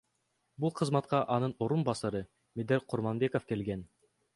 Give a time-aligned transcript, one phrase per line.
[0.65, 2.25] Бул кызматка анын орун басары
[2.61, 3.91] Медер Курманбеков келген.